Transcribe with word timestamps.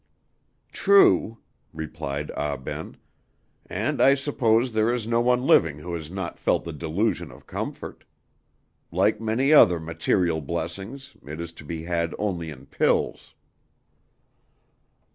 "True," 0.71 1.37
replied 1.75 2.31
Ah 2.35 2.57
Ben, 2.57 2.97
"and 3.67 4.01
I 4.01 4.15
suppose 4.15 4.71
there 4.73 4.91
is 4.91 5.05
no 5.05 5.21
one 5.21 5.45
living 5.45 5.77
who 5.77 5.93
has 5.93 6.09
not 6.09 6.39
felt 6.39 6.63
the 6.65 6.73
delusion 6.73 7.29
of 7.31 7.45
comfort. 7.45 8.03
Like 8.91 9.21
many 9.21 9.53
other 9.53 9.79
material 9.79 10.41
blessings, 10.41 11.15
it 11.23 11.39
is 11.39 11.51
to 11.53 11.63
be 11.63 11.83
had 11.83 12.15
only 12.17 12.49
in 12.49 12.65
pills." 12.65 13.35